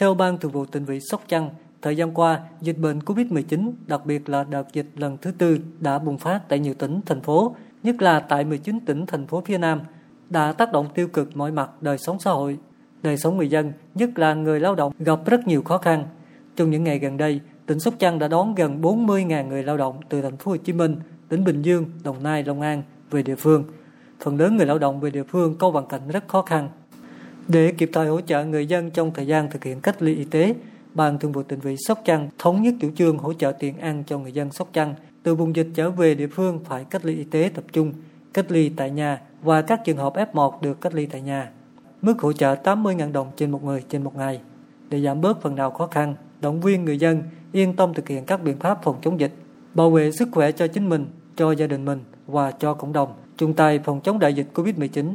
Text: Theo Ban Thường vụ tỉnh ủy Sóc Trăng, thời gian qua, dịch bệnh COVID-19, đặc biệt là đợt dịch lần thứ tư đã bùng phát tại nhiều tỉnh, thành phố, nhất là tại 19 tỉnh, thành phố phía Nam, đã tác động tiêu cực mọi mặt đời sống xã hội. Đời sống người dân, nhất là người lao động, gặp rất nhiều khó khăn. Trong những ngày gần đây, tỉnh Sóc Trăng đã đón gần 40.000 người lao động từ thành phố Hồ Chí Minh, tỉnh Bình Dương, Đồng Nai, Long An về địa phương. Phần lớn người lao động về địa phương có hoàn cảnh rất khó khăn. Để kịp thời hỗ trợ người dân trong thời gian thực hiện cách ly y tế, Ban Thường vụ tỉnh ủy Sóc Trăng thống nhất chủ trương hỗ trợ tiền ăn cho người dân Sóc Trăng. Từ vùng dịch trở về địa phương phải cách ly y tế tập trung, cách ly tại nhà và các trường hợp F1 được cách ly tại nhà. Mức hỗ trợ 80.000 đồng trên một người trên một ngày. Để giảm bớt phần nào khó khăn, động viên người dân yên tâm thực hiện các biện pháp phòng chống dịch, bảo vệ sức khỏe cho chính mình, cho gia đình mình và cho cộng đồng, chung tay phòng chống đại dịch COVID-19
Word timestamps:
Theo 0.00 0.14
Ban 0.14 0.38
Thường 0.38 0.52
vụ 0.52 0.64
tỉnh 0.64 0.86
ủy 0.86 1.00
Sóc 1.00 1.22
Trăng, 1.28 1.50
thời 1.82 1.96
gian 1.96 2.14
qua, 2.14 2.40
dịch 2.60 2.78
bệnh 2.78 2.98
COVID-19, 2.98 3.72
đặc 3.86 4.06
biệt 4.06 4.28
là 4.28 4.44
đợt 4.44 4.72
dịch 4.72 4.86
lần 4.96 5.16
thứ 5.22 5.30
tư 5.38 5.58
đã 5.80 5.98
bùng 5.98 6.18
phát 6.18 6.40
tại 6.48 6.58
nhiều 6.58 6.74
tỉnh, 6.74 7.00
thành 7.06 7.20
phố, 7.20 7.54
nhất 7.82 8.02
là 8.02 8.20
tại 8.20 8.44
19 8.44 8.80
tỉnh, 8.86 9.06
thành 9.06 9.26
phố 9.26 9.42
phía 9.46 9.58
Nam, 9.58 9.80
đã 10.30 10.52
tác 10.52 10.72
động 10.72 10.88
tiêu 10.94 11.08
cực 11.08 11.36
mọi 11.36 11.52
mặt 11.52 11.70
đời 11.80 11.98
sống 11.98 12.18
xã 12.18 12.30
hội. 12.30 12.58
Đời 13.02 13.16
sống 13.16 13.36
người 13.36 13.48
dân, 13.48 13.72
nhất 13.94 14.18
là 14.18 14.34
người 14.34 14.60
lao 14.60 14.74
động, 14.74 14.92
gặp 14.98 15.18
rất 15.26 15.46
nhiều 15.46 15.62
khó 15.62 15.78
khăn. 15.78 16.04
Trong 16.56 16.70
những 16.70 16.84
ngày 16.84 16.98
gần 16.98 17.16
đây, 17.16 17.40
tỉnh 17.66 17.80
Sóc 17.80 17.94
Trăng 17.98 18.18
đã 18.18 18.28
đón 18.28 18.54
gần 18.54 18.80
40.000 18.82 19.48
người 19.48 19.62
lao 19.62 19.76
động 19.76 20.00
từ 20.08 20.22
thành 20.22 20.36
phố 20.36 20.50
Hồ 20.50 20.56
Chí 20.56 20.72
Minh, 20.72 20.96
tỉnh 21.28 21.44
Bình 21.44 21.62
Dương, 21.62 21.84
Đồng 22.04 22.22
Nai, 22.22 22.44
Long 22.44 22.60
An 22.60 22.82
về 23.10 23.22
địa 23.22 23.36
phương. 23.36 23.64
Phần 24.20 24.36
lớn 24.36 24.56
người 24.56 24.66
lao 24.66 24.78
động 24.78 25.00
về 25.00 25.10
địa 25.10 25.24
phương 25.24 25.58
có 25.58 25.70
hoàn 25.70 25.86
cảnh 25.86 26.08
rất 26.08 26.28
khó 26.28 26.42
khăn. 26.42 26.68
Để 27.48 27.72
kịp 27.72 27.90
thời 27.92 28.08
hỗ 28.08 28.20
trợ 28.20 28.44
người 28.44 28.66
dân 28.66 28.90
trong 28.90 29.10
thời 29.14 29.26
gian 29.26 29.50
thực 29.50 29.64
hiện 29.64 29.80
cách 29.80 30.02
ly 30.02 30.14
y 30.14 30.24
tế, 30.24 30.54
Ban 30.94 31.18
Thường 31.18 31.32
vụ 31.32 31.42
tỉnh 31.42 31.60
ủy 31.64 31.76
Sóc 31.78 32.00
Trăng 32.04 32.28
thống 32.38 32.62
nhất 32.62 32.74
chủ 32.80 32.90
trương 32.96 33.18
hỗ 33.18 33.32
trợ 33.32 33.52
tiền 33.52 33.78
ăn 33.78 34.02
cho 34.06 34.18
người 34.18 34.32
dân 34.32 34.52
Sóc 34.52 34.68
Trăng. 34.72 34.94
Từ 35.22 35.34
vùng 35.34 35.56
dịch 35.56 35.66
trở 35.74 35.90
về 35.90 36.14
địa 36.14 36.26
phương 36.26 36.60
phải 36.64 36.84
cách 36.84 37.04
ly 37.04 37.16
y 37.16 37.24
tế 37.24 37.50
tập 37.54 37.64
trung, 37.72 37.92
cách 38.32 38.52
ly 38.52 38.68
tại 38.68 38.90
nhà 38.90 39.20
và 39.42 39.62
các 39.62 39.80
trường 39.84 39.96
hợp 39.96 40.14
F1 40.14 40.60
được 40.60 40.80
cách 40.80 40.94
ly 40.94 41.06
tại 41.06 41.20
nhà. 41.20 41.50
Mức 42.02 42.20
hỗ 42.20 42.32
trợ 42.32 42.54
80.000 42.54 43.12
đồng 43.12 43.30
trên 43.36 43.50
một 43.50 43.64
người 43.64 43.82
trên 43.88 44.04
một 44.04 44.16
ngày. 44.16 44.40
Để 44.88 45.00
giảm 45.00 45.20
bớt 45.20 45.42
phần 45.42 45.54
nào 45.54 45.70
khó 45.70 45.86
khăn, 45.86 46.14
động 46.40 46.60
viên 46.60 46.84
người 46.84 46.98
dân 46.98 47.22
yên 47.52 47.76
tâm 47.76 47.94
thực 47.94 48.08
hiện 48.08 48.24
các 48.24 48.42
biện 48.42 48.58
pháp 48.58 48.78
phòng 48.82 48.96
chống 49.02 49.20
dịch, 49.20 49.32
bảo 49.74 49.90
vệ 49.90 50.12
sức 50.12 50.28
khỏe 50.32 50.52
cho 50.52 50.66
chính 50.66 50.88
mình, 50.88 51.06
cho 51.36 51.52
gia 51.52 51.66
đình 51.66 51.84
mình 51.84 52.00
và 52.26 52.50
cho 52.50 52.74
cộng 52.74 52.92
đồng, 52.92 53.14
chung 53.36 53.54
tay 53.54 53.78
phòng 53.78 54.00
chống 54.00 54.18
đại 54.18 54.34
dịch 54.34 54.46
COVID-19 54.54 55.14